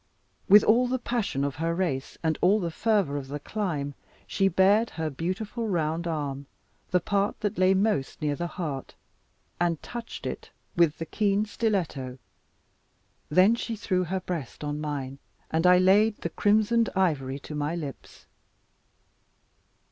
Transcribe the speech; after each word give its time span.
With 0.49 0.63
all 0.63 0.87
the 0.87 0.97
passion 0.97 1.43
of 1.43 1.57
her 1.57 1.75
race, 1.75 2.17
and 2.23 2.35
all 2.41 2.59
the 2.59 2.71
fervour 2.71 3.17
of 3.17 3.27
the 3.27 3.39
clime, 3.39 3.93
she 4.25 4.47
bared 4.47 4.89
her 4.89 5.11
beautiful 5.11 5.67
round 5.67 6.07
arm, 6.07 6.47
the 6.89 6.99
part 6.99 7.39
that 7.41 7.59
lay 7.59 7.75
most 7.75 8.19
near 8.19 8.35
the 8.35 8.47
heart 8.47 8.95
and 9.59 9.79
touched 9.83 10.25
it 10.25 10.49
with 10.75 10.97
the 10.97 11.05
keen 11.05 11.45
stiletto, 11.45 12.17
then 13.29 13.53
she 13.53 13.75
threw 13.75 14.03
her 14.05 14.21
breast 14.21 14.63
on 14.63 14.81
mine, 14.81 15.19
and 15.51 15.67
I 15.67 15.77
laid 15.77 16.17
the 16.17 16.31
crimsoned 16.31 16.89
ivory 16.95 17.39
on 17.51 17.57
my 17.59 17.75
lips. 17.75 18.25